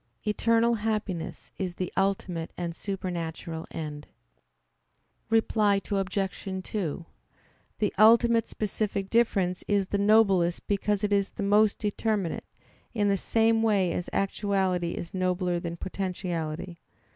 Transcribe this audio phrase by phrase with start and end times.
[0.25, 4.07] Eternal happiness is the ultimate and supernatural end.
[5.29, 6.43] Reply Obj.
[6.63, 7.05] 2:
[7.77, 12.45] The ultimate specific difference is the noblest because it is the most determinate,
[12.95, 16.79] in the same way as actuality is nobler than potentiality.